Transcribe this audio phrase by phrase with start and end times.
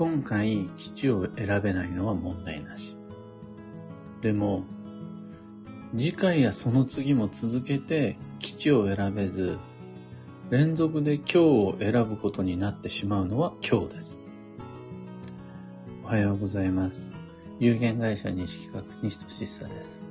[0.00, 2.96] 今回基地を選べないのは問題なし。
[4.22, 4.64] でも、
[5.94, 9.58] 次回やその次も続けて基地を選べず、
[10.48, 14.20] 連続で今日を選ぶことになってしまうのは今日です。
[16.02, 17.10] おはようございます。
[17.58, 20.02] 有限会社西企画西俊久です。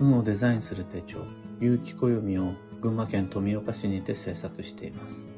[0.00, 1.18] 運をデザインする手帳、
[1.60, 5.37] 有機暦を群馬県富岡市にて制作しています。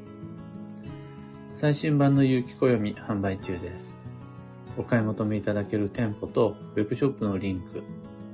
[1.61, 3.95] 最新版の有機暦販売中です。
[4.79, 7.83] お買い求めいただける店舗とウェブショップのリンク、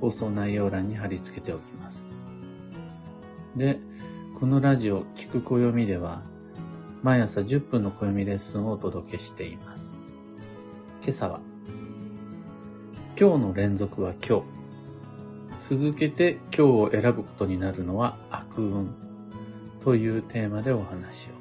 [0.00, 2.06] 放送内容欄に貼り付けておきます。
[3.54, 3.80] で、
[4.40, 6.22] このラジオ聞く暦では、
[7.02, 9.94] 毎朝10分の暦レッスンをお届けしています。
[11.02, 11.40] 今朝は、
[13.20, 14.38] 今日の連続は今
[15.60, 15.76] 日。
[15.76, 18.94] 続けて今日を選ぶことになるのは悪運
[19.84, 21.37] というテーマでお話を。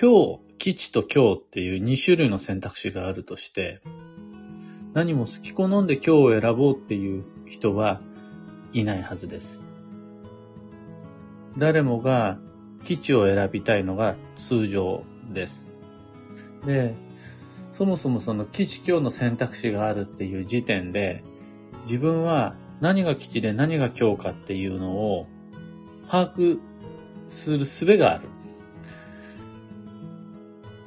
[0.00, 3.80] 今日、基地と今日っていう2種類の選択肢があるとして、
[4.94, 8.00] 何も好き好んで今日を選ぼうっていう人は
[8.72, 9.60] いないはずです。
[11.56, 12.38] 誰もが
[12.84, 15.66] 基地を選びたいのが通常です。
[16.64, 16.94] で、
[17.72, 21.24] そもそもその基地今日の選択肢があるっていう時点で、
[21.86, 25.26] 自分は何が基地で何が強化っていうのを
[26.08, 26.60] 把握
[27.26, 28.37] する術がある。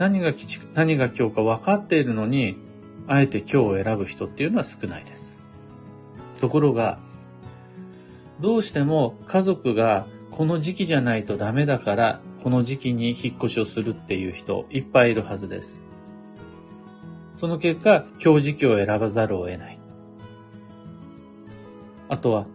[0.02, 2.58] 何が基地、何が強化分かっているのに、
[3.06, 5.38] あえて今日を選ぶ人っていうのは少ないです。
[6.40, 6.98] ところが、
[8.40, 15.84] どうしても家族がこの時期じゃないとダメだから、この時期に引っ越しをするっていう人いっぱいいるはずです。
[17.36, 19.80] その結果、今日時期を選ばざるを得ない。
[22.10, 22.48] あとは、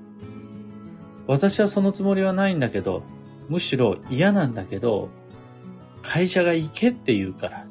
[1.28, 3.04] 私はそのつもりはないんだけど、
[3.48, 5.10] むしろ嫌なんだけど、
[6.06, 7.66] 会社が行けって言うから、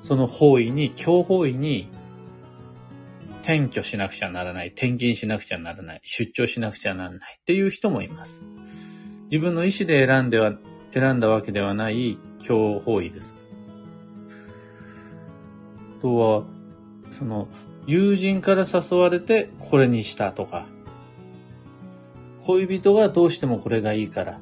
[0.00, 1.90] その方位に、強方位に、
[3.42, 8.44] 転居しなくちゃならない、転勤しなくちゃならない、出張しなくちゃならないっていう人もいます。
[9.24, 10.54] 自分の意思で選んでは、
[10.94, 13.34] 選んだわけではない強方位です。
[15.98, 16.44] あとは、
[17.10, 17.48] その、
[17.86, 20.66] 友人から誘われてこれにしたとか、
[22.44, 24.40] 恋人がどうしてもこれがいいから、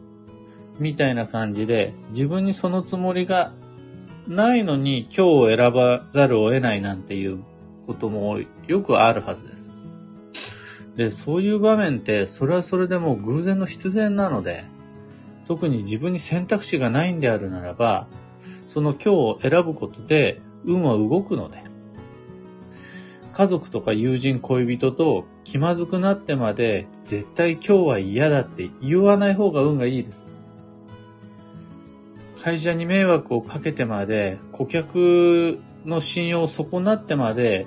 [0.79, 3.53] みたいな感じで、自分にそのつもりが
[4.29, 7.39] ないのに今日を選ばざるを得ないなんていう
[7.87, 9.73] こともよくあるはずです。
[10.97, 14.65] で、そういう場面って、それはそれでも偶然の必然なので、
[15.47, 18.09] 特に自分に選択肢がないんであるならば、
[18.67, 21.63] その今日を選ぶことで運は動くので、
[23.33, 30.27] 家族とか友人、恋人と気まずくなってまで絶対今日は嫌だって言わない方が運がいいです。
[32.39, 37.67] 会社に迷惑をかけてまで、顧客の信用を損なってまで、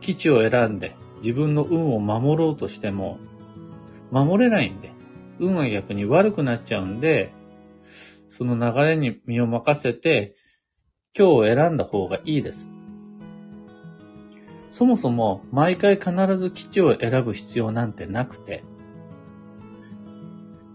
[0.00, 3.18] 基地を選んで自分の運を守ろうとしても、
[4.10, 4.92] 守れないんで、
[5.38, 7.32] 運は逆に悪くなっちゃうんで、
[8.28, 10.34] その流れに身を任せて、
[11.16, 12.68] 今日を選んだ方がいいです。
[14.70, 18.62] そもそも毎回必ず基地を選ぶ必要なんてなくて、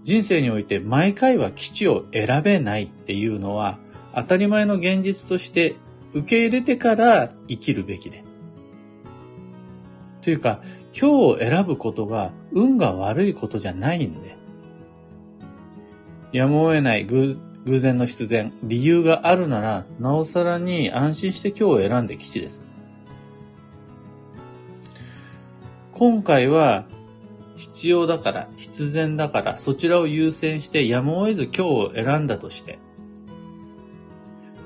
[0.03, 3.77] 人生において毎回は基地を選べないっていうのは
[4.15, 5.75] 当たり前の現実として
[6.13, 8.23] 受け入れてから生きるべきで。
[10.21, 10.61] というか、
[10.91, 14.37] 今日を選ぶことが運が悪いことじゃないんで。
[16.31, 22.61] やむを得ない偶然の必然、理由があるなら、なおさらに安心して今日を選んで基地です。
[25.93, 26.85] 今回は
[27.61, 32.79] 必要だから、必然だから、そちらを優先してやむを得ず今日を選んだとして、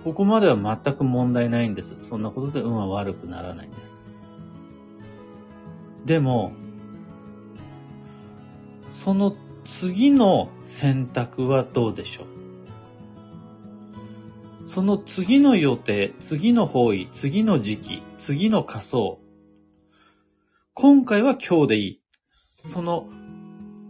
[0.05, 1.97] ここまでは全く問題ないんです。
[1.99, 4.05] そんなことで運は悪くならないんです。
[6.05, 6.53] でも、
[8.89, 9.35] その
[9.65, 12.23] 次の選択はどうでしょ
[14.63, 14.67] う？
[14.67, 19.19] その次の予定、次の方位、次の時期、次の仮想、
[20.73, 22.01] 今回は今日でいい。
[22.67, 23.07] その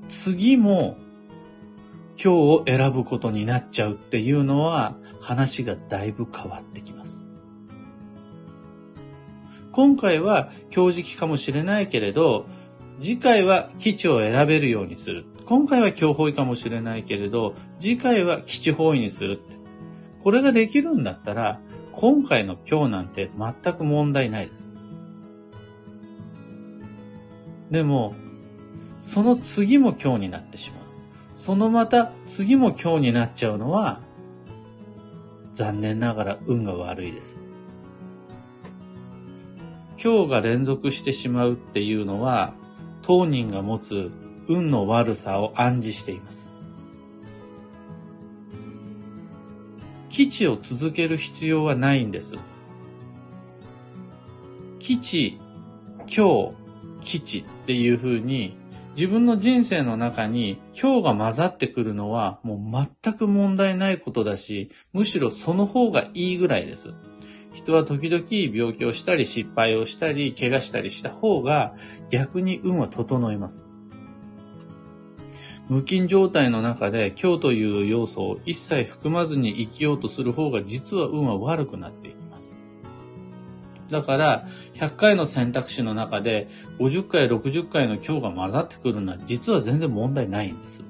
[0.09, 0.97] 次も
[2.21, 7.23] 今日を選ぶことになっちゃうっていうのは話がだいぶ変わってきます。
[9.71, 12.45] 今回は今日時期かもしれないけれど、
[13.01, 15.25] 次回は基地を選べるようにする。
[15.45, 19.41] 今回は今日方位かもしれないけれど、次回は基地方位にする。
[20.21, 21.59] これができるんだったら、
[21.91, 24.69] 今回の今日なんて全く問題ないです。
[27.71, 28.15] でも、
[29.05, 30.81] その次も今日になってしまう。
[31.35, 34.01] そのまた次も今日になっちゃうのは、
[35.53, 37.37] 残念ながら運が悪いです。
[40.03, 42.55] 今日が連続してしまうっていうのは、
[43.03, 44.11] 当人が持つ
[44.47, 46.51] 運の悪さを暗示しています。
[50.09, 52.35] 基地を続ける必要はないんです。
[54.79, 55.39] 基地、
[56.07, 56.51] 今日、
[57.01, 58.57] 基地っていう風に
[58.95, 66.93] 自分の人生の中に今日が混ざってくるのはもう全く問題ないことだし、むしろその方がいいぐらいです。
[67.51, 68.23] 人は時々
[68.57, 71.73] 病気をしたり失敗をしたり怪我したりした方が
[72.09, 73.65] 逆に運は整います。
[75.67, 82.24] 無菌状態の中で今日という要素を一切含まずに生きようとする方が実は運は悪くなっていきます。
[83.89, 86.47] だから、100回の選択肢の中で
[86.79, 90.83] 50回、60回の今日が混ざってくるのは実は全然問題ないんです。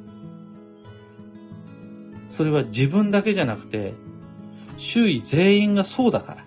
[2.29, 3.93] それは自分だけじゃなくて、
[4.77, 6.45] 周囲全員がそうだから。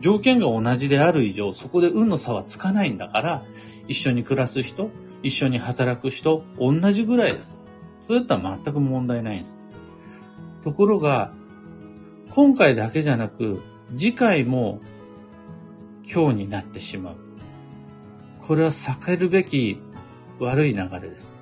[0.00, 3.44] 条件が同じである以上、そこで運の差はつかないんだから、
[3.86, 4.90] 一緒に暮らす人、
[5.22, 7.58] 一緒に働く人、同じぐらいです。
[8.00, 9.60] そうやったら全く問題ないんです。
[10.62, 11.32] ところが、
[12.30, 13.62] 今回だけじゃなく、
[13.96, 14.80] 次回も
[16.10, 17.16] 今日になってしまう。
[18.40, 19.78] これは避けるべき
[20.38, 21.32] 悪い流れです。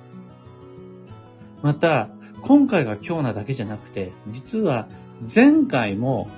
[1.61, 2.09] また、
[2.41, 4.87] 今回が今日なだけじゃなくて、実は
[5.21, 6.29] 前回も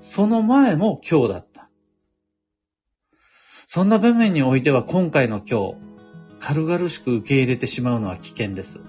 [0.00, 1.68] その前も今日だった。
[3.66, 5.74] そんな場面においては今回の今日、
[6.40, 8.80] 軽々しく受け入れてしまうのは危険です。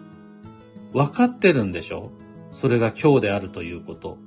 [0.93, 2.11] 分かってるんでしょ？
[2.51, 4.17] それが今日であるということ。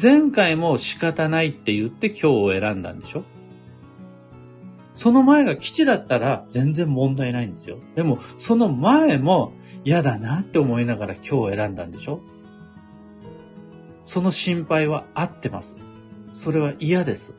[0.00, 3.24] 前回も仕方ないって言って今日を選んだんでしょ？
[4.94, 7.78] その前が基地だったら全然問題ないんですよ。
[7.96, 9.52] でも、その前も
[9.84, 12.20] 嫌だなって思いながら今日選んだんでしょ？
[14.04, 15.76] その心配は合ってます。
[16.32, 17.34] それは嫌です。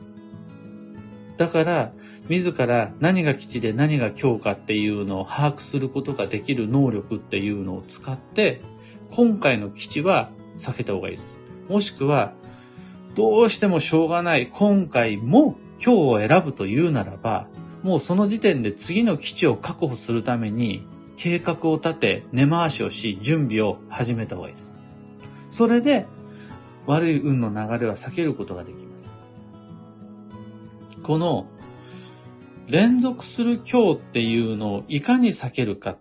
[1.36, 1.92] だから、
[2.28, 8.62] 自ら何が基地で何が強化っていうのを把握することができる能力っていうのを使って、
[9.12, 11.38] 今回の基地は避けた方がいいです。
[11.68, 12.32] もしくは、
[13.16, 17.48] どうしてもしょうがない、今回も今日を選ぶというならば、
[17.82, 20.86] もうその時点で次の基地を確保するために、
[21.16, 24.76] 計画を立て、根回しをし、準備を始めた方がいいです。
[25.48, 26.04] それで、
[26.84, 29.10] 悪い運の流れは避けることができます。
[31.02, 31.46] この
[32.68, 35.96] 連続する今日っていうのをいかに避けるか。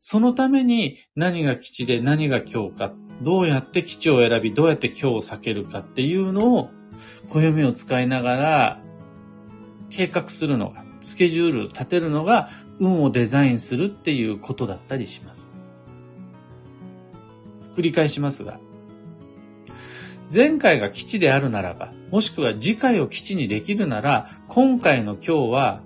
[0.00, 6.70] そのために何が基地で何が今日か、どうやって基地を選び、どうやって今日を避けるかっていうのを、
[7.28, 8.80] 暦を使いながら
[9.90, 12.48] 計画するのが、スケジュール立てるのが
[12.78, 15.50] 運をデザインするっていうことだったりします。
[17.76, 18.58] 繰り返しますが、
[20.32, 25.82] 前回が基地であるならば、もしくは次回を基地にできるなら、今回の今日は、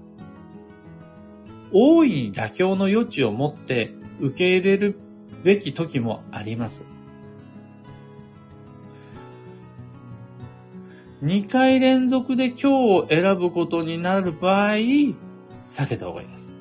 [1.72, 4.98] 大いに妥協の余地を持って受け入れる
[5.42, 6.84] べき時もあります。
[11.22, 15.14] 2回連続で今日を選ぶことになる場合、避
[15.88, 16.54] けた方がいいです。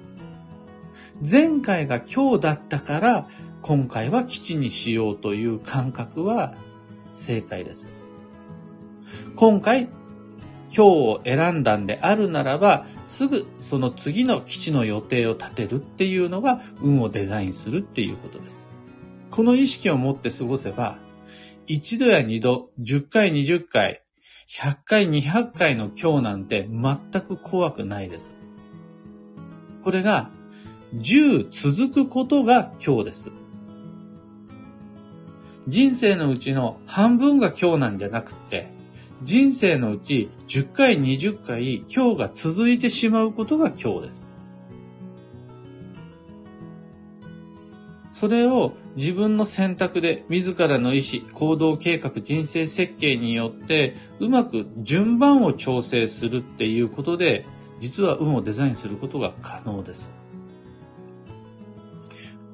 [1.29, 3.27] 前回が今日だったから、
[3.61, 6.55] 今回は基地にしようという感覚は
[7.13, 7.89] 正解です。
[9.35, 9.89] 今回、
[10.75, 18.67] 今日を選んだんであるならば、すぐその次の基地の予定を立てるっていうのが運をデザインするっていうことです。
[19.31, 20.97] この意識を持って過ごせば、
[21.67, 24.04] 一度や二度、十回、二十回、
[24.47, 28.35] 100回、200回の今日なんて全く怖くないです。
[29.83, 30.29] これが、
[30.93, 33.31] 10続くことが今日です。
[35.67, 38.69] 人生のうちの半分が今日なんじゃなくて、
[39.23, 44.25] 人生のうち10回、20回、今日が続いてしまうことが今日です。
[48.15, 57.45] それを自分の選択で自らの意思、行動計画、人生設計によってうまく順番を調整するっていうことで
[57.81, 60.09] 実は運をデザインすることが可能です。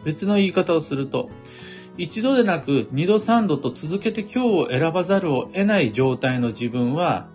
[0.03, 1.29] 別の言い方をすると、
[1.95, 7.27] 一度でなく二度三度と続けて今日を選ばざるを得ない状態の自分は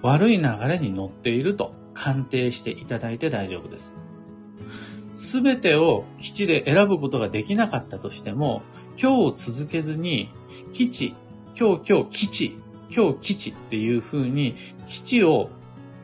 [0.00, 3.94] 悪い流れに乗っていると鑑定していただいて大丈夫です。
[5.12, 8.62] すべてを基地で選ぶことができなかったとしても、
[9.00, 10.30] 今日を続けずに、
[10.72, 11.14] 基地、
[11.58, 12.56] 今日今日基地、
[12.94, 14.54] 今日基地っていう風に
[14.86, 15.50] 基地を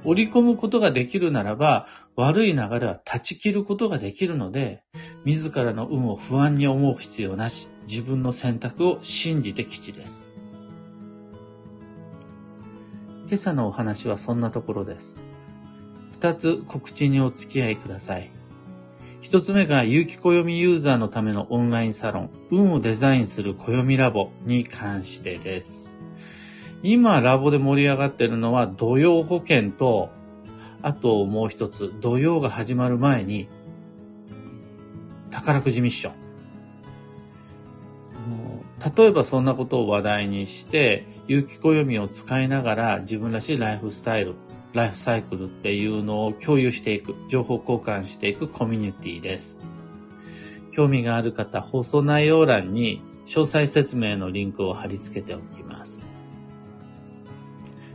[0.05, 1.87] 織り込むことができるならば、
[2.17, 4.83] 悪い流れは断ち切ることができるので、
[5.25, 10.29] 自らの運を不安に思う必要なし、自分の選択を信じて基地です。
[13.27, 15.17] 今朝のお話はそんなところです。
[16.12, 18.38] 二つ告知にお付き合いください。
[19.29, 25.99] 一つ目が有機暦ユーザーのためのオンラインサロン、運をデザインする暦ラボに関してです。
[26.83, 30.09] 今ラボで盛り上がってるのは土曜保険と、
[30.81, 33.51] あともう一つ、土曜が始まる前に、
[35.29, 36.15] 宝くじミッション。
[38.97, 44.37] 例えばそんなことを話題にして、有機暦を使いながら自分らしいライフスタイル、
[44.73, 49.59] ライフサイクルっていうのを共有していく、情報交換していくコミュニティです。
[50.73, 56.03] 興味がある方、放送内容欄に詳細説明のリンクを貼り付けておきます。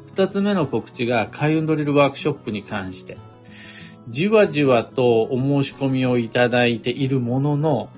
[0.08, 3.18] 二つ目の告知が開運ドリルワークショップに関して、
[4.10, 7.90] じわじわとお申し込みをいただいているものの、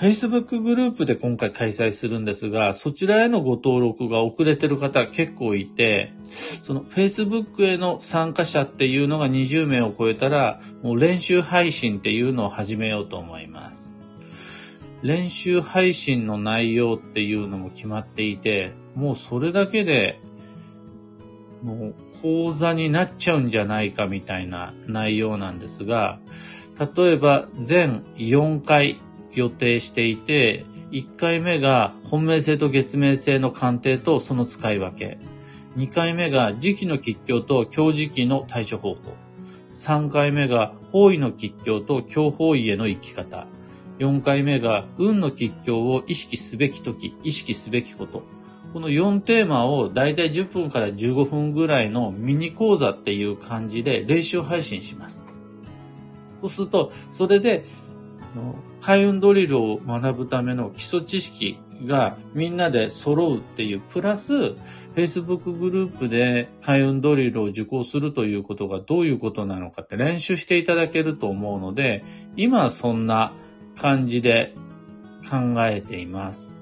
[0.00, 6.14] Facebook グループで今回開催するんですが、そちらへのご登録が遅れてる方結構いて、
[6.62, 13.92] その Facebook への参加者っていうのが20名を超えたら、もう練習配信っていうのを始めようと思います。
[15.02, 20.18] 練習配信の内容っていうのも決まっていて、もうそれだけで、
[21.62, 26.20] もう講座になっちゃうんじゃないかみたいな内容なんですが、
[26.96, 28.98] 例えば全4回
[29.32, 35.18] 予定していて、1回目が本命性と月命性の鑑定とその使い分け。
[35.76, 39.00] 2回目が時期の吉凶と強時期の対処方法。
[39.72, 43.46] 3回目が方位の吉凶と強方位への生き方。
[43.98, 48.24] 4回目が運の吉凶を意識すべき時、意識すべきこと。
[48.72, 55.22] この4テーマをだいたい10分から15分ぐらいのミニ講座っていう感じで練習配信します。
[56.40, 57.64] そうすると、それで
[58.80, 64.54] 開運ドリルを学ぶための基礎知識がみんなで揃うっていう、プラス、
[64.94, 72.04] Facebook グループで開運ドリルを受講するということがどういうことなのかって練習していただけると思うので、
[72.36, 73.32] 今はそんな
[73.76, 74.54] 感じで
[75.28, 76.56] 考えています。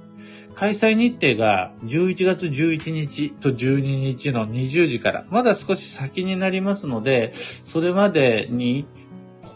[0.54, 7.32] 開催日程が11月11日と12日の20時から、まだ少し先になりますので、
[7.62, 8.86] それまでに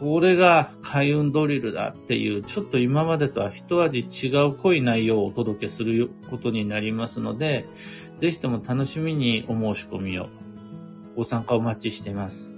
[0.02, 7.66] これが開運ドリルだっていう、ちょっと今までとは一味違う濃い内容をお届けすることになりますので、
[8.18, 10.28] ぜひとも楽しみにお申し込みを、
[11.14, 12.52] ご参加お待ちしています。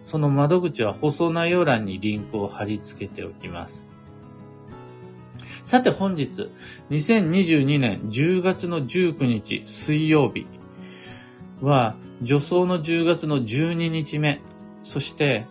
[0.00, 3.86] その窓口は放送内容欄にリンクを貼り付けておきます。
[5.62, 6.50] さて本日、
[6.90, 10.48] 2022年10月の19日水曜日
[11.60, 11.94] は、
[12.26, 14.40] 助走の10月の12日目、
[14.82, 15.46] そして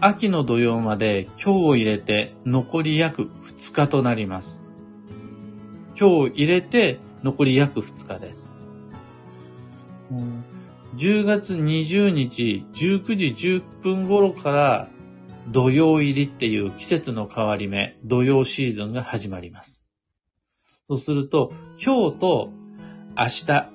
[0.00, 4.62] 秋の土曜まで今日を入れて残り約2日となります。
[5.98, 8.52] 今日を入れて残り約2日です。
[10.96, 14.88] 10月20日19時10分頃から
[15.48, 19.82] 土曜入りっていう季節の変わり目、土曜シーズンが始まります。
[20.88, 21.52] そうすると、
[21.84, 22.50] 今日と
[23.16, 23.70] 明日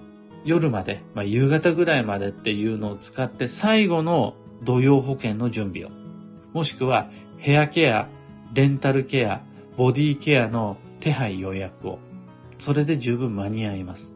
[0.45, 6.02] 夜まで、まあ、夕方ぐらいまでっていうのを使って最後の土曜保険の準備を
[6.53, 8.07] もしくはヘアケア、
[8.53, 9.41] レンタルケア、
[9.75, 11.99] ボディケアの手配予約を。
[12.59, 14.15] それで十分間に合います。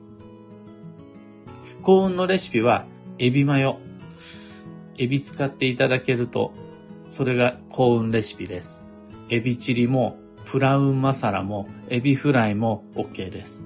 [1.82, 2.86] 幸運のレシピは
[3.18, 3.80] エビマヨ。
[4.98, 6.54] エビ使っていただけると、
[7.10, 8.84] それが幸運レシピです。
[9.30, 13.66] エビチリも、プラウンマサラも、エビフライも OK です。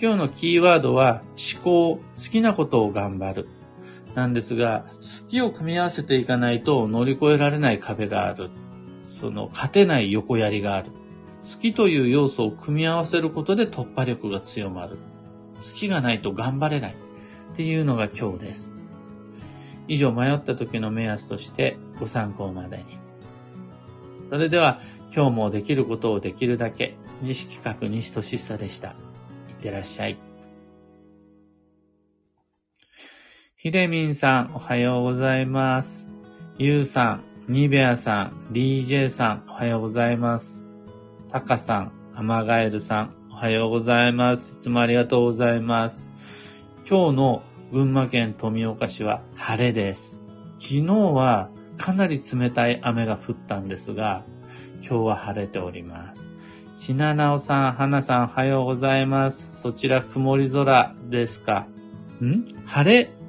[0.00, 1.22] 今日のキーワードは
[1.54, 3.48] 思考、好きなことを頑張る。
[4.14, 8.50] なんですが、好きを組み合わせていかないと乗り越えられない壁がある。
[9.08, 10.90] その勝てない横槍がある。
[11.42, 14.98] 好きという要素を組み合わせることで突破力が強まる。
[15.56, 16.94] 好きがないと頑張れない。
[17.52, 18.74] っていうのが今日です。
[19.88, 22.98] 以上迷った時の目安としてご参考までに。
[24.30, 24.80] それでは
[25.14, 28.88] 今日もできることをできるだけ西企画西俊久でした。
[28.88, 28.92] い
[29.52, 30.31] ってらっしゃい。
[33.62, 36.08] ひでみんさん、おはようございます。
[36.58, 40.60] ゆうさん、にべあさん、DJ さん、おはようございます。
[41.28, 44.56] たかさん、アマガエルさん、おはようございます。
[44.56, 46.04] いつもありがとうございます。
[46.90, 47.42] 今日の
[47.72, 50.20] 群馬県富岡市は晴れです。
[50.58, 54.24] 昨日はかなり冷たい雨が降ったんですが、
[54.80, 56.26] 今日は晴れております。
[56.76, 59.60] しななおさん、はなさん、おはようございます。
[59.60, 61.68] そちら曇り空ですか？
[62.24, 62.44] ん？
[62.66, 63.21] 晴れ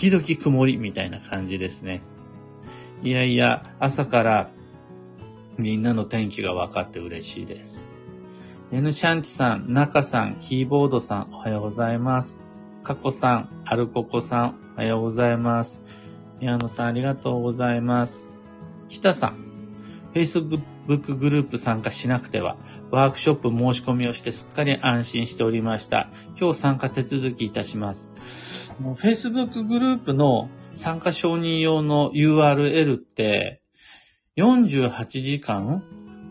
[0.00, 2.00] 時々曇りみたいな感じですね。
[3.02, 4.50] いやいや、朝から
[5.58, 7.86] みんなの天気が分かって嬉しいです。
[8.72, 12.40] N シャンチさん、中さん、キーボードさん、おはようございます。
[12.82, 15.82] かこさん、アルココさん、おはようございます。
[16.40, 18.30] 宮野さん、ありがとうございます。
[18.88, 19.36] 北さん、
[20.14, 20.62] Facebook
[20.98, 22.56] グループ参加しなくては、
[22.90, 26.08] ワークショップ申し込みをしてすっかり安心しておりました。
[26.38, 28.10] 今日参加手続きいたします。
[28.80, 33.62] Facebook グループの参加承認用の URL って、
[34.36, 35.82] 48時間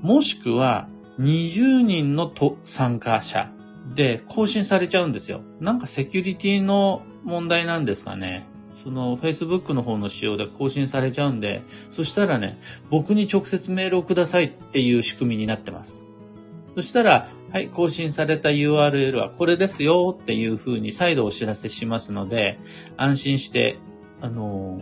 [0.01, 0.87] もしくは
[1.19, 2.31] 20人の
[2.63, 3.51] 参加者
[3.93, 5.41] で更新されちゃうんですよ。
[5.59, 8.47] なんかセキュリティの問題なんですかね。
[8.83, 12.59] その Facebook の方の仕様で更新されちゃうんで、そしたらね、
[12.89, 16.03] 僕に直接メールをくださいっていう仕組みになってます。
[16.75, 22.59] そしたら、はい、更新された URL はこれですよっていう風に再度お知らせしますので、
[22.95, 23.77] 安心して、
[24.21, 24.81] あの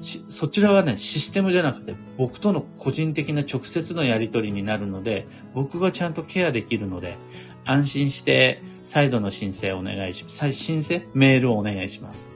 [0.00, 7.16] しそちらはね、システムじゃなくて、僕との個人的な直接のやり取りになるので、僕がちゃんとケアできるので、
[7.64, 10.52] 安心して再度の申請をお願いします。
[10.52, 11.08] 申請？
[11.14, 12.33] メールをお願いします。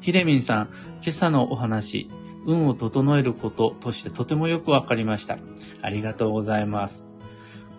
[0.00, 0.68] ひでみんさん、
[1.02, 2.08] 今朝のお話、
[2.46, 5.38] 運を整えることとしてとてもよくわかりました。
[5.82, 7.04] ありがとうございます。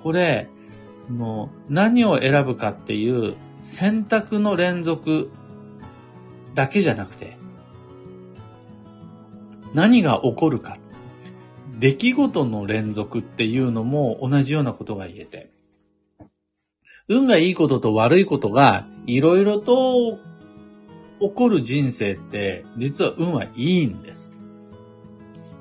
[0.03, 0.49] これ、
[1.09, 5.29] もう何を選ぶかっていう選択の連続
[6.53, 7.37] だけじゃなくて、
[9.73, 10.77] 何が起こるか。
[11.79, 15.51] 出来事の連続っていうのも同じようなことが言えて。
[17.07, 20.19] 運がいいことと悪いことがいろいろと
[21.21, 24.31] 起こる人生って実は運はいいんです。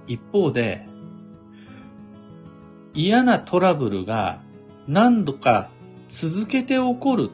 [0.06, 0.88] 一方で
[2.94, 4.40] 嫌なトラブルが
[4.88, 5.68] 何度か
[6.08, 7.30] 続けて起こる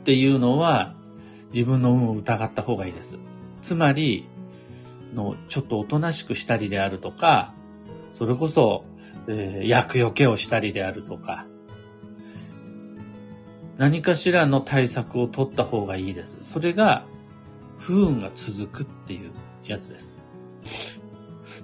[0.00, 0.94] っていうのは
[1.52, 3.18] 自分の運を疑った方がいいです。
[3.62, 4.26] つまり、
[5.14, 7.54] のちょっとおとなしくしたりであるとか、
[8.12, 8.84] それこそ、
[9.26, 11.46] えー厄除けをしたりであるとか、
[13.78, 16.38] 何かしらの対策を取った方がいいです。
[16.42, 17.06] それが
[17.78, 19.30] 不運が続くっていう
[19.64, 20.14] やつです。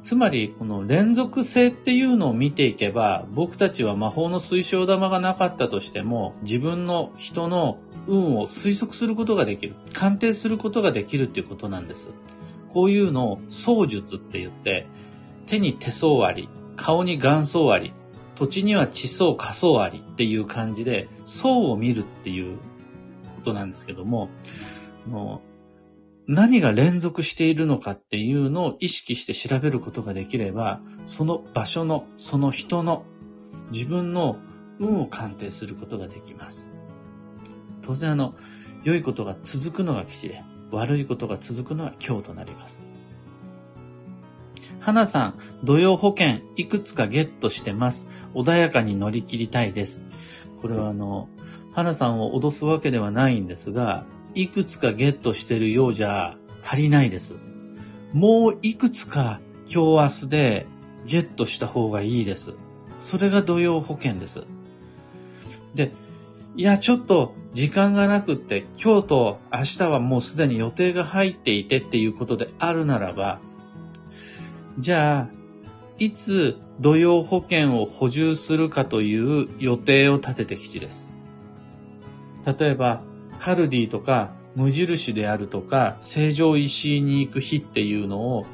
[0.03, 9.75] つまり、この連続性っていうのを見ていけば、僕たちは魔法の水晶玉がなかったとしても、自分の人の運を推測することができる。
[9.93, 12.11] 鑑定することができるっていうことなんです。
[12.71, 14.87] こういうのを相術って言って、
[15.47, 17.93] 手に手相あり、顔に眼相あり、
[18.35, 22.59] 土地には地相、火相ありっていう感じで、相を見るっていう
[23.37, 24.29] ことなんですけども、
[25.09, 25.54] もう
[26.27, 33.05] 何が連続しているのかっていうのを意識して調べることができれば、その場所の、その人の、
[33.73, 34.39] 自分の
[34.79, 36.71] 運を鑑定することができます。
[37.83, 38.35] 当然あの、
[38.85, 42.83] 良いことが続くのが吉で、悪いことが続くのは今日となります。
[44.81, 48.07] 花さん、土曜保険いくつかゲットしてます。
[48.35, 50.03] 穏やかに乗り切りたいです。
[50.61, 51.29] これはあの、
[51.73, 57.35] 花さんを脅すわけではないんですが、いくつかゲットしてるようじゃ足りないです。
[58.13, 60.67] もういくつか今日明日で
[61.07, 62.55] ゲットした方がいいです。
[63.03, 64.47] それが土曜保険です。
[65.75, 65.93] で、
[66.57, 73.41] いや、ちょっと時間がなくって、今日と明日はもうすでに予定が入っていてっていうことであるならば、
[74.79, 75.35] じゃあ、
[75.99, 81.11] いつ土曜保険を補充するかという予定を立ててきちです。
[82.45, 83.03] 例えば、
[83.39, 88.47] カルディとか無印であるとか、成城石井に行く日っていうのを、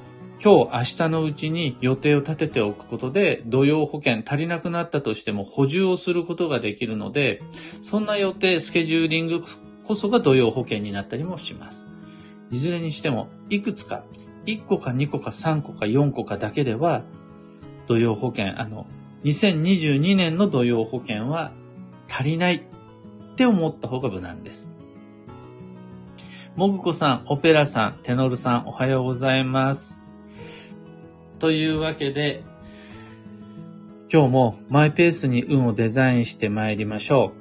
[0.42, 7.42] 今日明日のうちに予定を立てておくことで、土曜保険足りなくなったとしても補充をすることができるので、
[7.82, 9.42] そんな予定、スケジューリング
[9.84, 11.84] こそが土曜保険になったりもします。
[12.50, 14.04] いずれにしても、いくつか、
[14.46, 17.02] 1個か2個か3個か4個かだけでは、
[17.86, 18.86] 土曜保険、あの、
[19.24, 21.52] 2022年の土曜保険は
[22.08, 22.62] 足りないっ
[23.36, 24.69] て思った方が無難です。
[26.60, 29.98] もぐこさん、オペラさん、テノルさん、おはようございます。
[31.38, 32.44] というわけで、
[34.12, 37.32] 今日もマイペースに運をデザインして参りましょ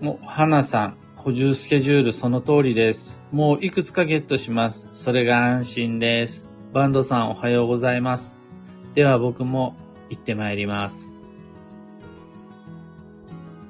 [0.00, 0.04] う。
[0.04, 3.20] もう、花さん、補充スケジュールその通りです。
[3.32, 4.88] もういくつかゲットします。
[4.92, 6.48] それが安心です。
[6.72, 8.36] バンドさんおはようございます。
[8.94, 9.74] では僕も
[10.08, 11.11] 行って参ります。